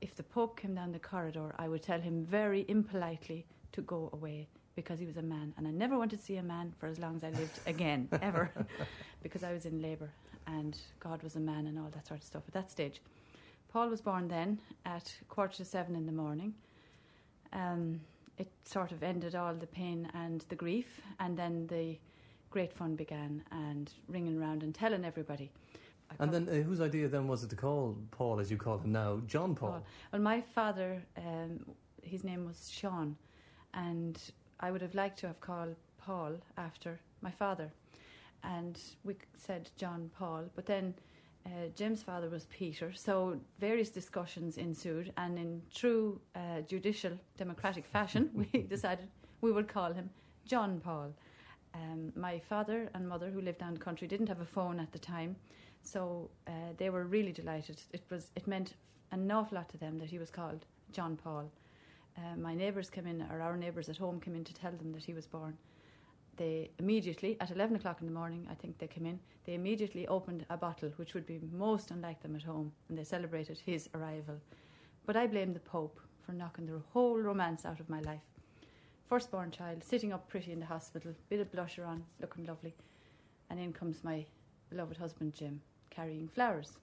[0.00, 4.10] if the Pope came down the corridor, I would tell him very impolitely to go
[4.12, 5.52] away because he was a man.
[5.56, 8.08] And I never wanted to see a man for as long as I lived again,
[8.22, 8.50] ever,
[9.22, 10.10] because I was in labour
[10.46, 13.00] and God was a man and all that sort of stuff at that stage.
[13.72, 16.54] Paul was born then at quarter to seven in the morning.
[17.52, 18.00] Um,
[18.38, 21.98] it sort of ended all the pain and the grief, and then the
[22.50, 25.50] great fun began and ringing around and telling everybody.
[26.18, 28.92] And then uh, whose idea then was it to call Paul, as you call him
[28.92, 29.70] now, John Paul?
[29.70, 29.82] Paul.
[30.12, 31.64] Well, my father, um,
[32.02, 33.16] his name was Sean,
[33.74, 34.18] and
[34.60, 37.70] I would have liked to have called Paul after my father.
[38.42, 40.94] And we said John Paul, but then
[41.46, 47.86] uh, Jim's father was Peter, so various discussions ensued, and in true uh, judicial democratic
[47.86, 49.08] fashion, we decided
[49.40, 50.10] we would call him
[50.46, 51.12] John Paul.
[51.74, 54.92] Um, my father and mother, who lived down the country, didn't have a phone at
[54.92, 55.36] the time,
[55.82, 57.80] so uh, they were really delighted.
[57.92, 58.74] It was it meant
[59.12, 61.50] an awful lot to them that he was called John Paul.
[62.20, 64.92] Uh, my neighbours came in, or our neighbours at home came in to tell them
[64.92, 65.56] that he was born.
[66.36, 70.06] They immediately, at 11 o'clock in the morning, I think they came in, they immediately
[70.06, 73.88] opened a bottle, which would be most unlike them at home, and they celebrated his
[73.94, 74.36] arrival.
[75.06, 78.20] But I blame the Pope for knocking the whole romance out of my life.
[79.08, 82.74] Firstborn child, sitting up pretty in the hospital, bit of blusher on, looking lovely,
[83.48, 84.24] and in comes my
[84.68, 86.78] beloved husband Jim, carrying flowers.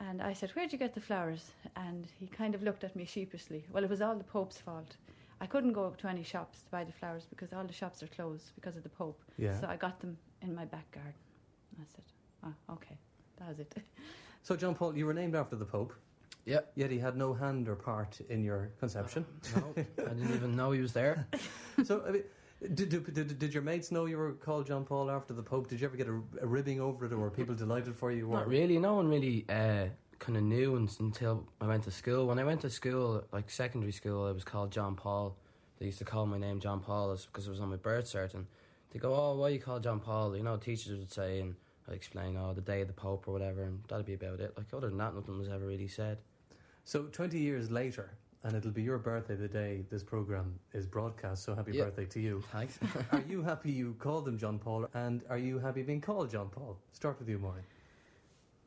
[0.00, 1.50] And I said, Where'd you get the flowers?
[1.76, 3.64] And he kind of looked at me sheepishly.
[3.72, 4.96] Well, it was all the Pope's fault.
[5.40, 8.08] I couldn't go to any shops to buy the flowers because all the shops are
[8.08, 9.20] closed because of the Pope.
[9.36, 9.58] Yeah.
[9.60, 11.14] So I got them in my back garden.
[11.80, 12.04] I said,
[12.44, 12.96] Oh, okay,
[13.38, 13.74] that was it.
[14.42, 15.92] So, John Paul, you were named after the Pope,
[16.46, 16.72] Yep.
[16.76, 19.26] yet he had no hand or part in your conception.
[19.54, 21.26] No, I didn't even know he was there.
[21.84, 22.22] so, I mean,
[22.60, 25.68] did, did, did, did your mates know you were called John Paul after the Pope?
[25.68, 28.28] Did you ever get a, a ribbing over it, or were people delighted for you?
[28.28, 28.78] Not really.
[28.78, 29.86] No one really uh,
[30.18, 32.26] kind of knew until I went to school.
[32.26, 35.36] When I went to school, like secondary school, I was called John Paul.
[35.78, 38.34] They used to call my name John Paul because it was on my birth cert.
[38.34, 38.46] And
[38.90, 41.54] they go, "Oh, why you call John Paul?" You know, teachers would say, and
[41.86, 44.54] I'd explain, "Oh, the day of the Pope or whatever," and that'd be about it.
[44.56, 46.18] Like other than that, nothing was ever really said.
[46.84, 48.10] So, 20 years later,
[48.44, 51.84] and it'll be your birthday the day this programme is broadcast, so happy Yeah.
[51.84, 52.42] birthday to you.
[52.52, 52.78] Thanks.
[53.12, 56.48] are you happy you called him John Paul, and are you happy being called John
[56.48, 56.78] Paul?
[56.92, 57.64] Start with you, Maureen.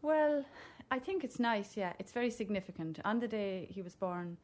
[0.01, 0.43] Well,
[0.89, 1.93] I think it's nice, yeah.
[1.99, 2.99] It's very significant.
[3.05, 4.37] On the day he was born,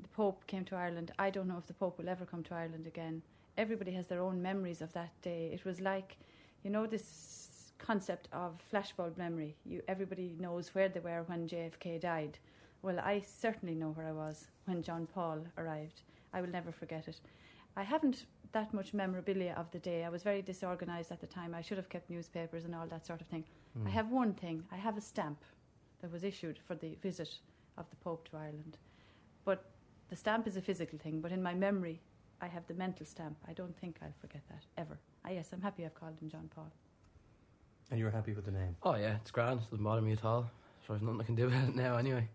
[0.00, 1.10] the Pope came to Ireland.
[1.18, 3.22] I don't know if the Pope will ever come to Ireland again.
[3.56, 5.50] Everybody has their own memories of that day.
[5.52, 6.16] It was like,
[6.62, 9.56] you know, this concept of flashbulb memory.
[9.64, 12.38] You, everybody knows where they were when JFK died.
[12.82, 16.02] Well, I certainly know where I was when John Paul arrived.
[16.32, 17.20] I will never forget it.
[17.76, 20.04] I haven't that much memorabilia of the day.
[20.04, 21.54] I was very disorganized at the time.
[21.54, 23.44] I should have kept newspapers and all that sort of thing.
[23.86, 24.64] I have one thing.
[24.72, 25.38] I have a stamp
[26.00, 27.38] that was issued for the visit
[27.76, 28.76] of the Pope to Ireland.
[29.44, 29.64] But
[30.08, 32.00] the stamp is a physical thing, but in my memory,
[32.40, 33.36] I have the mental stamp.
[33.48, 34.98] I don't think I'll forget that, ever.
[35.24, 36.70] Ah, yes, I'm happy I've called him John Paul.
[37.90, 38.76] And you're happy with the name?
[38.82, 39.60] oh yeah, it's grand.
[39.60, 40.50] It doesn't bother me at all.
[40.86, 42.28] So there's nothing I can do about it now anyway.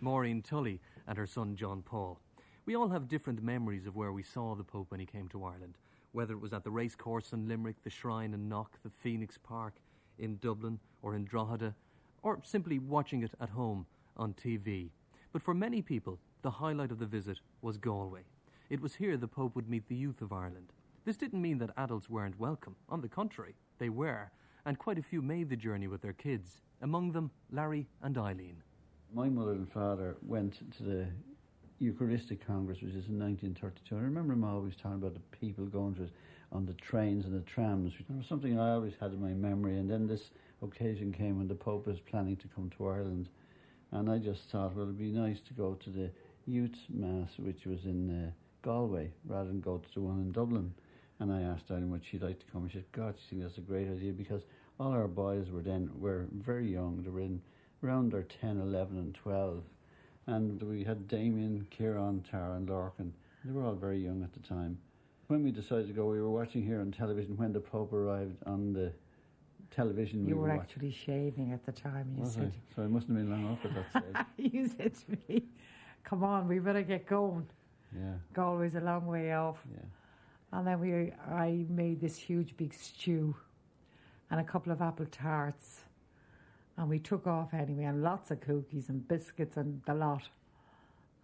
[0.00, 2.20] Maureen Tully and her son John Paul.
[2.66, 5.44] We all have different memories of where we saw the Pope when he came to
[5.44, 5.78] Ireland,
[6.12, 9.74] whether it was at the racecourse in Limerick, the shrine in Knock, the Phoenix Park
[10.18, 11.74] in Dublin, or in Drogheda,
[12.22, 13.86] or simply watching it at home
[14.16, 14.90] on TV.
[15.32, 18.22] But for many people, the highlight of the visit was Galway.
[18.68, 20.72] It was here the Pope would meet the youth of Ireland.
[21.04, 22.76] This didn't mean that adults weren't welcome.
[22.88, 24.30] On the contrary, they were,
[24.64, 28.62] and quite a few made the journey with their kids, among them Larry and Eileen.
[29.12, 31.06] My mother and father went to the
[31.80, 33.96] Eucharistic Congress, which is in 1932.
[33.96, 36.12] And I remember him always talking about the people going to it
[36.52, 37.92] on the trains and the trams.
[37.98, 39.78] It was something I always had in my memory.
[39.78, 40.30] And then this
[40.62, 43.28] occasion came when the Pope was planning to come to Ireland.
[43.90, 46.10] And I just thought, well, it'd be nice to go to the
[46.46, 48.30] youth mass, which was in uh,
[48.62, 50.72] Galway, rather than go to the one in Dublin.
[51.18, 52.68] And I asked Eileen would she like to come.
[52.68, 54.42] She said, God, she think that's a great idea because
[54.78, 57.02] all our boys were then were very young.
[57.02, 57.42] They were in
[57.82, 59.62] around our 10, 11, and 12.
[60.26, 63.12] And we had Damien, Kieran, Tara, and Larkin.
[63.44, 64.78] They were all very young at the time.
[65.28, 68.36] When we decided to go, we were watching here on television when the Pope arrived
[68.46, 68.92] on the
[69.74, 70.26] television.
[70.26, 70.60] You we were watching.
[70.60, 72.12] actually shaving at the time.
[72.16, 72.74] You Was said, I?
[72.76, 74.52] So I mustn't have been long off at that stage.
[74.52, 75.44] you said to me,
[76.04, 77.46] "Come on, we better get going."
[77.96, 78.14] Yeah.
[78.34, 79.58] Galway's a long way off.
[79.72, 79.80] Yeah.
[80.52, 83.34] And then we, I made this huge big stew,
[84.32, 85.84] and a couple of apple tarts,
[86.80, 90.22] and we took off anyway, and lots of cookies and biscuits and the lot,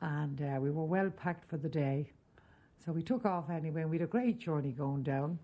[0.03, 2.11] and uh, we were well packed for the day.
[2.85, 5.39] So we took off anyway, and we had a great journey going down.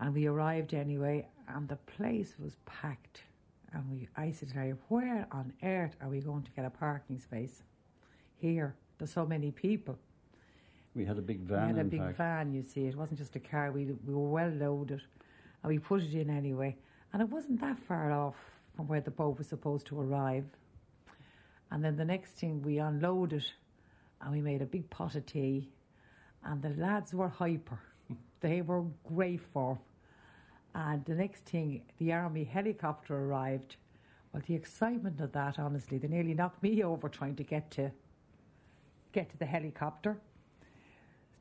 [0.00, 3.22] And we arrived anyway, and the place was packed.
[3.72, 6.70] And we, I said to her, where on earth are we going to get a
[6.70, 7.62] parking space?
[8.38, 9.96] Here, there's so many people.
[10.96, 11.68] We had a big van.
[11.68, 12.16] we had a big fact.
[12.16, 12.86] van, you see.
[12.86, 13.70] It wasn't just a car.
[13.70, 15.02] We, we were well loaded.
[15.62, 16.76] And we put it in anyway.
[17.12, 18.36] And it wasn't that far off
[18.76, 20.44] from where the boat was supposed to arrive.
[21.70, 23.44] And then the next thing, we unloaded
[24.20, 25.68] and we made a big pot of tea.
[26.44, 27.80] And the lads were hyper.
[28.40, 29.78] they were great form.
[30.74, 33.76] And the next thing, the army helicopter arrived.
[34.32, 37.90] Well, the excitement of that, honestly, they nearly knocked me over trying to get to
[39.12, 40.18] get to the helicopter.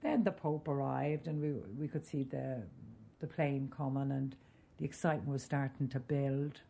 [0.02, 2.64] Then the Pope arrived, and we we could see the
[3.20, 4.36] the plane coming, and
[4.78, 6.62] the excitement was starting to build.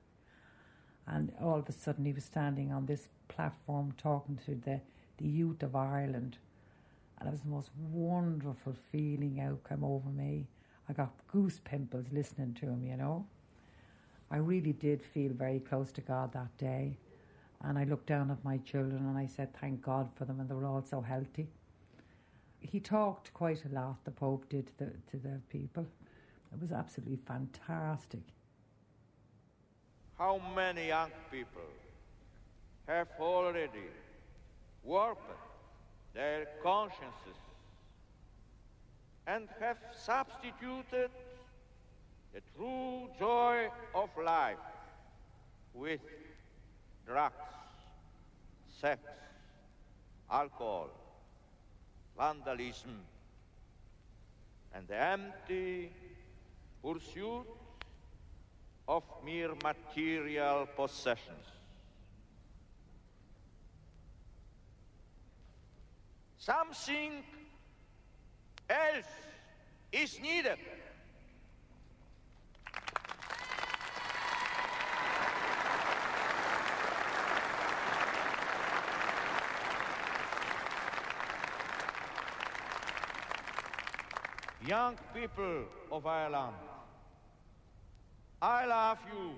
[1.06, 4.82] And all of a sudden, he was standing on this platform talking to the
[5.18, 6.38] the youth of Ireland,
[7.20, 10.46] and it was the most wonderful feeling out come over me.
[10.88, 13.26] I got goose pimples listening to him, you know.
[14.30, 16.98] I really did feel very close to God that day.
[17.64, 20.48] And I looked down at my children and I said, Thank God for them, and
[20.48, 21.48] they were all so healthy.
[22.60, 25.86] He talked quite a lot, the Pope did to the, to the people.
[26.54, 28.24] It was absolutely fantastic.
[30.18, 31.70] How many young people
[32.88, 33.90] have already
[34.84, 35.30] warped
[36.14, 37.38] their consciences
[39.28, 41.12] and have substituted
[42.34, 44.58] the true joy of life
[45.74, 46.00] with
[47.06, 47.36] drugs,
[48.82, 49.02] sex,
[50.32, 50.90] alcohol,
[52.18, 52.98] vandalism,
[54.74, 55.92] and the empty
[56.88, 57.46] pursuit
[58.88, 61.48] of mere material possessions.
[66.38, 67.24] Something
[68.70, 69.06] else
[69.92, 70.60] is needed.
[84.66, 86.56] Young people of Ireland,
[88.42, 89.32] I love you.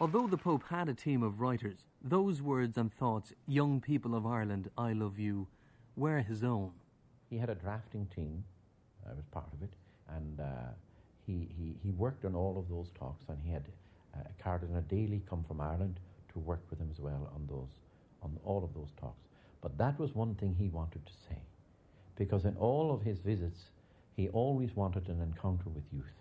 [0.00, 4.26] Although the Pope had a team of writers, those words and thoughts, young people of
[4.26, 5.48] Ireland, I love you,
[5.96, 6.70] were his own.
[7.30, 8.44] He had a drafting team.
[9.08, 9.72] I was part of it,
[10.08, 10.44] and uh,
[11.26, 13.24] he, he he worked on all of those talks.
[13.28, 13.64] And he had
[14.14, 15.98] uh, Cardinal Daly come from Ireland
[16.32, 17.70] to work with him as well on those
[18.22, 19.24] on all of those talks.
[19.60, 21.38] But that was one thing he wanted to say,
[22.18, 23.70] because in all of his visits,
[24.16, 26.18] he always wanted an encounter with youth,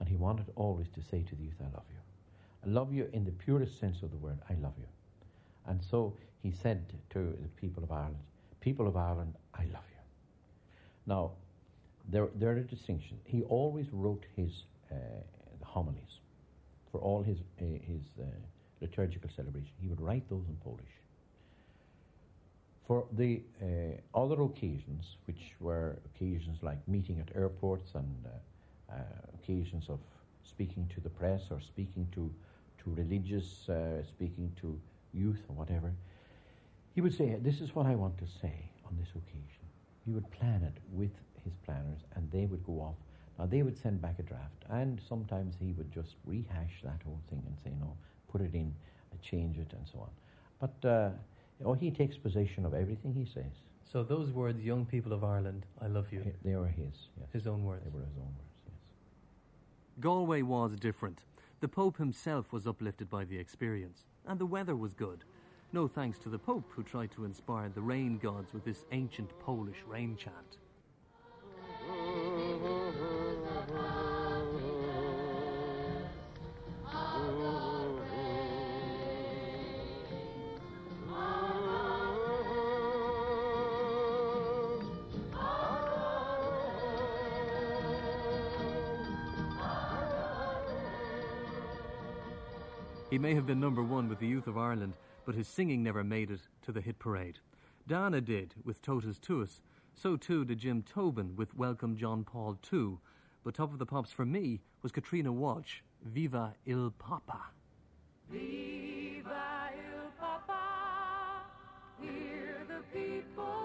[0.00, 2.00] and he wanted always to say to the youth, "I love you."
[2.64, 4.38] I love you in the purest sense of the word.
[4.48, 4.86] I love you.
[5.66, 8.16] And so he said to the people of Ireland,
[8.60, 10.00] People of Ireland, I love you.
[11.06, 11.32] Now,
[12.08, 13.20] there, there are distinctions.
[13.24, 14.94] He always wrote his uh,
[15.62, 16.20] homilies
[16.90, 18.24] for all his, uh, his uh,
[18.80, 19.72] liturgical celebration.
[19.80, 20.94] He would write those in Polish.
[22.86, 28.96] For the uh, other occasions, which were occasions like meeting at airports and uh, uh,
[29.34, 30.00] occasions of
[30.42, 32.30] speaking to the press or speaking to,
[32.82, 34.78] to religious, uh, speaking to
[35.14, 35.92] youth or whatever,
[36.94, 39.64] he would say, This is what I want to say on this occasion.
[40.04, 42.96] He would plan it with his planners and they would go off.
[43.38, 47.20] Now, they would send back a draft, and sometimes he would just rehash that whole
[47.30, 47.96] thing and say, No,
[48.30, 48.74] put it in,
[49.12, 50.10] uh, change it, and so on.
[50.60, 50.88] But
[51.62, 53.52] uh, oh, he takes possession of everything he says.
[53.84, 57.28] So those words, young people of Ireland, I love you, They were his, yes.
[57.32, 57.84] his own words.
[57.84, 58.74] They were his own words, yes.
[60.00, 61.20] Galway was different.
[61.60, 65.24] The Pope himself was uplifted by the experience, and the weather was good.
[65.72, 69.30] No thanks to the Pope, who tried to inspire the rain gods with this ancient
[69.40, 70.58] Polish rain chant.
[93.24, 94.92] May have been number one with the youth of Ireland,
[95.24, 97.38] but his singing never made it to the hit parade.
[97.88, 99.60] Dana did with Totus Tuus.
[99.94, 102.98] So too did Jim Tobin with Welcome John Paul II.
[103.42, 107.40] But top of the pops for me was Katrina Walsh, Viva il Papa.
[108.30, 111.46] Viva il Papa,
[112.02, 113.63] hear the people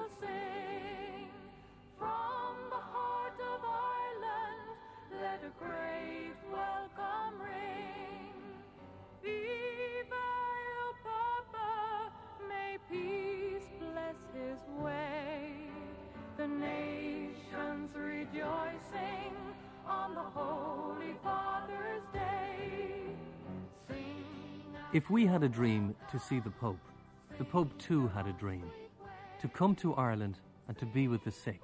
[16.59, 19.33] nations rejoicing
[19.87, 23.13] on the Holy Father's Day.
[23.87, 24.23] Sing
[24.93, 26.79] If we had a dream to see the Pope,
[27.37, 28.69] the Pope too had a dream
[29.41, 31.61] to come to Ireland and to be with the sick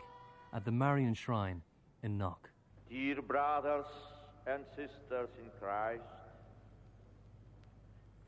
[0.53, 1.61] at the Marian Shrine
[2.03, 2.49] in Knock.
[2.89, 3.85] Dear brothers
[4.47, 6.03] and sisters in Christ,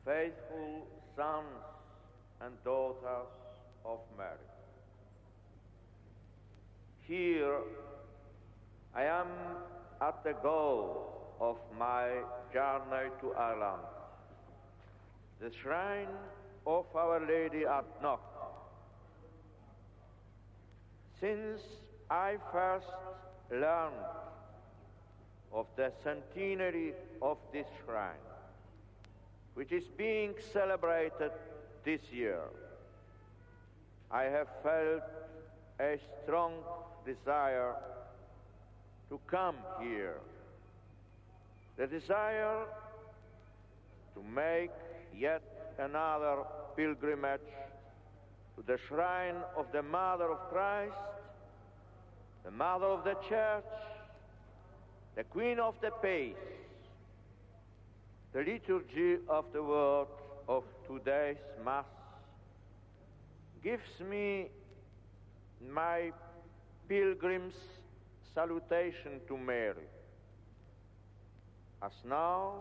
[0.05, 1.63] faithful sons
[2.41, 3.27] and daughters
[3.85, 4.56] of Mary,
[7.07, 7.59] here
[8.93, 9.27] I am
[10.01, 12.09] at the goal of my
[12.51, 13.83] journey to Ireland,
[15.39, 16.09] the shrine
[16.65, 18.21] of Our Lady at Knock.
[21.21, 21.61] Since
[22.09, 22.87] I first
[23.51, 23.95] learned
[25.53, 28.25] of the centenary of this shrine,
[29.53, 31.31] which is being celebrated
[31.85, 32.41] this year,
[34.11, 35.03] I have felt
[35.79, 36.53] a strong
[37.05, 37.73] desire
[39.09, 40.17] to come here.
[41.77, 42.65] The desire
[44.15, 44.71] to make
[45.15, 45.43] yet
[45.77, 46.43] another
[46.75, 47.41] pilgrimage
[48.55, 50.93] to the shrine of the Mother of Christ,
[52.43, 53.63] the Mother of the Church,
[55.15, 56.35] the Queen of the Peace.
[58.33, 60.07] The liturgy of the word
[60.47, 61.85] of today's Mass
[63.63, 64.47] gives me
[65.61, 66.11] my
[66.87, 67.55] pilgrim's
[68.33, 69.89] salutation to Mary.
[71.81, 72.53] As now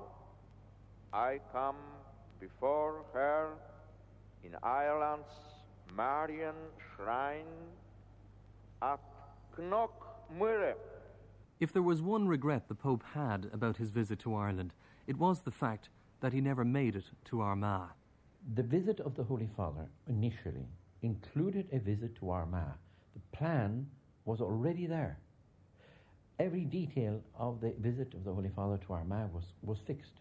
[1.12, 1.76] I come
[2.40, 3.50] before her
[4.44, 5.32] in Ireland's
[5.96, 6.54] Marian
[6.94, 7.44] shrine
[8.82, 9.00] at
[9.56, 9.90] Cnoc
[10.38, 10.74] Mhuire.
[11.58, 14.74] If there was one regret the Pope had about his visit to Ireland,
[15.06, 15.88] it was the fact
[16.20, 17.90] that he never made it to Armagh.
[18.54, 20.68] The visit of the Holy Father initially
[21.02, 22.76] included a visit to Armagh.
[23.16, 23.86] The plan
[24.26, 25.18] was already there.
[26.38, 30.20] Every detail of the visit of the Holy Father to Armagh was, was fixed.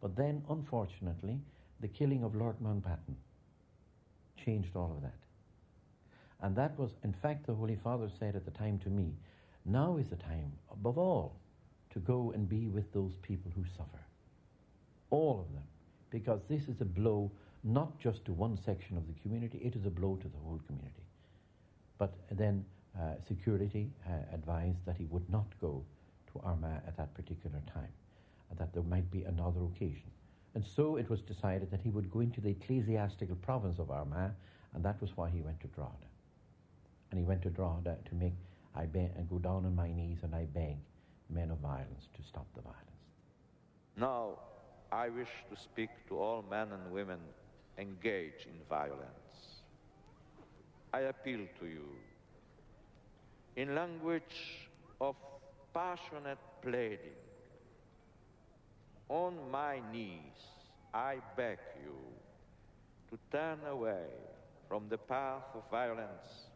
[0.00, 1.38] But then, unfortunately,
[1.80, 3.14] the killing of Lord Mountbatten
[4.44, 5.14] changed all of that.
[6.42, 9.14] And that was, in fact, the Holy Father said at the time to me,
[9.64, 11.36] now is the time, above all,
[11.92, 14.04] to go and be with those people who suffer.
[15.10, 15.64] All of them.
[16.10, 17.30] Because this is a blow
[17.62, 20.60] not just to one section of the community, it is a blow to the whole
[20.66, 21.04] community.
[22.00, 22.64] But then
[22.98, 25.84] uh, security uh, advised that he would not go
[26.32, 27.92] to Armagh at that particular time,
[28.48, 30.10] and that there might be another occasion.
[30.54, 34.32] And so it was decided that he would go into the ecclesiastical province of Armagh,
[34.74, 36.08] and that was why he went to Drogheda.
[37.10, 38.32] And he went to Drogheda to make,
[38.74, 40.78] I beg, and go down on my knees and I beg
[41.28, 42.80] men of violence to stop the violence.
[43.98, 44.38] Now,
[44.90, 47.18] I wish to speak to all men and women
[47.76, 49.19] engaged in violence.
[50.92, 51.88] I appeal to you
[53.56, 54.68] in language
[55.00, 55.16] of
[55.72, 57.20] passionate pleading.
[59.08, 60.40] On my knees,
[60.92, 61.96] I beg you
[63.10, 64.06] to turn away
[64.68, 66.48] from the path of violence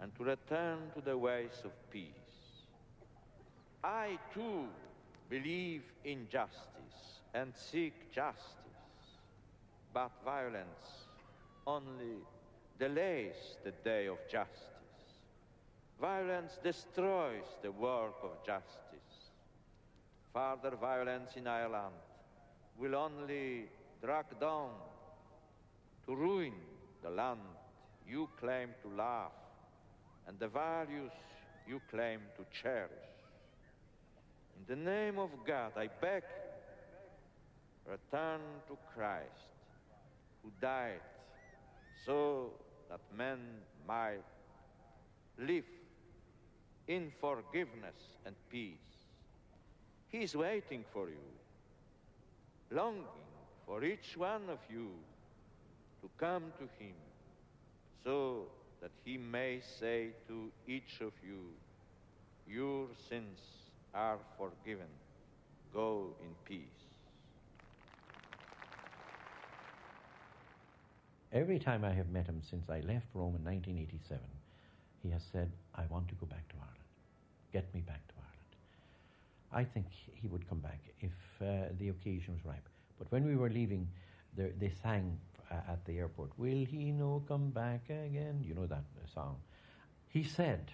[0.00, 2.64] and to return to the ways of peace.
[3.82, 4.66] I too
[5.28, 8.46] believe in justice and seek justice,
[9.92, 11.06] but violence
[11.66, 12.24] only
[12.80, 14.66] delays the day of justice.
[16.00, 19.12] Violence destroys the work of justice.
[20.32, 21.94] Further violence in Ireland
[22.78, 23.66] will only
[24.02, 24.70] drag down
[26.06, 26.54] to ruin
[27.02, 27.40] the land
[28.08, 29.32] you claim to love
[30.26, 31.12] and the values
[31.68, 33.12] you claim to cherish.
[34.56, 36.22] In the name of God, I beg,
[37.86, 39.50] return to Christ,
[40.42, 41.00] who died
[42.06, 42.52] so
[42.90, 43.38] that men
[43.86, 44.24] might
[45.38, 45.64] live
[46.88, 48.90] in forgiveness and peace.
[50.08, 51.28] He is waiting for you,
[52.70, 53.04] longing
[53.64, 54.88] for each one of you
[56.02, 56.96] to come to him
[58.04, 58.46] so
[58.80, 61.52] that he may say to each of you,
[62.46, 63.38] Your sins
[63.94, 64.90] are forgiven.
[65.72, 66.79] Go in peace.
[71.32, 74.18] Every time I have met him since I left Rome in 1987,
[75.02, 76.76] he has said, I want to go back to Ireland.
[77.52, 78.30] Get me back to Ireland.
[79.52, 82.68] I think he would come back if uh, the occasion was ripe.
[82.98, 83.88] But when we were leaving,
[84.36, 85.18] they, they sang
[85.50, 88.44] uh, at the airport, Will he no come back again?
[88.46, 89.36] You know that uh, song.
[90.08, 90.72] He said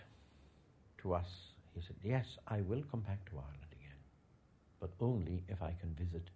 [0.98, 1.28] to us,
[1.74, 4.00] he said, Yes, I will come back to Ireland again,
[4.80, 6.28] but only if I can visit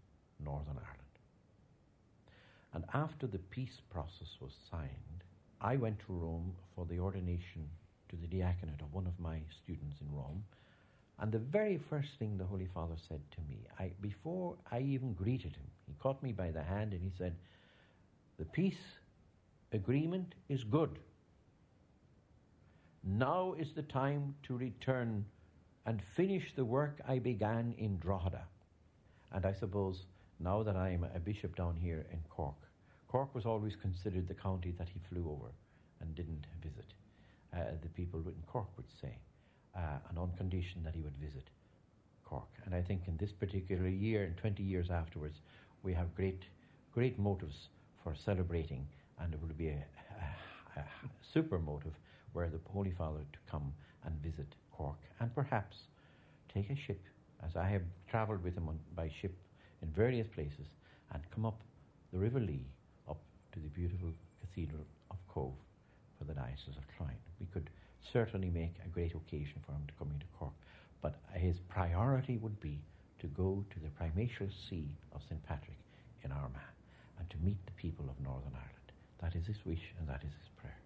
[0.45, 1.10] Northern Ireland.
[2.73, 5.25] And after the peace process was signed,
[5.61, 7.69] I went to Rome for the ordination
[8.09, 10.45] to the diaconate of one of my students in Rome.
[11.19, 15.13] And the very first thing the Holy Father said to me, I, before I even
[15.13, 17.35] greeted him, he caught me by the hand and he said,
[18.39, 18.81] The peace
[19.73, 20.99] agreement is good.
[23.05, 25.25] Now is the time to return
[25.87, 28.43] and finish the work I began in Drogheda.
[29.33, 30.05] And I suppose
[30.41, 32.57] now that I'm a bishop down here in Cork,
[33.09, 35.53] Cork was always considered the county that he flew over
[36.01, 36.87] and didn't visit.
[37.55, 39.19] Uh, the people in Cork would say,
[39.77, 41.51] uh, and on condition that he would visit
[42.25, 42.49] Cork.
[42.65, 45.39] And I think in this particular year and 20 years afterwards,
[45.83, 46.45] we have great,
[46.95, 47.69] great motives
[48.03, 48.87] for celebrating,
[49.19, 49.85] and it will be a,
[50.77, 50.85] a, a
[51.35, 51.93] super motive
[52.33, 53.73] were the Holy Father to come
[54.05, 55.77] and visit Cork and perhaps
[56.53, 57.01] take a ship,
[57.45, 59.35] as I have travelled with him on, by ship
[59.83, 60.67] in various places,
[61.13, 61.61] and come up
[62.13, 62.67] the River Lee
[63.09, 63.21] up
[63.53, 65.55] to the beautiful Cathedral of Cobh
[66.19, 67.17] for the Diocese of Cloyne.
[67.41, 67.71] We could
[68.13, 70.53] certainly make a great occasion for him to come into Cork,
[71.01, 72.79] but his priority would be
[73.21, 75.43] to go to the primatial see of St.
[75.47, 75.79] Patrick
[76.25, 76.61] in Armagh
[77.19, 78.93] and to meet the people of Northern Ireland.
[79.21, 80.77] That is his wish and that is his prayer.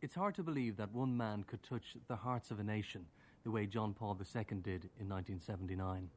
[0.00, 3.06] It's hard to believe that one man could touch the hearts of a nation
[3.44, 6.08] the way John Paul II did in 1979.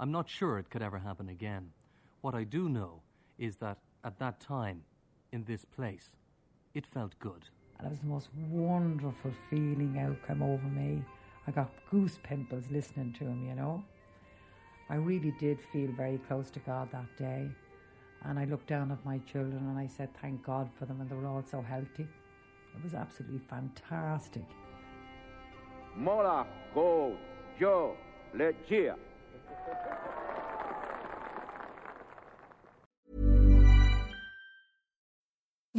[0.00, 1.72] I'm not sure it could ever happen again.
[2.22, 3.02] What I do know
[3.38, 4.80] is that at that time,
[5.30, 6.08] in this place,
[6.72, 7.44] it felt good.
[7.76, 11.04] And it was the most wonderful feeling out come over me.
[11.46, 13.84] I got goose pimples listening to him, you know.
[14.88, 17.50] I really did feel very close to God that day.
[18.24, 21.10] And I looked down at my children and I said, thank God for them, and
[21.10, 22.08] they were all so healthy.
[22.74, 24.46] It was absolutely fantastic.
[25.98, 27.18] Moladh, go,
[27.58, 27.98] deo,
[28.34, 28.96] Legia.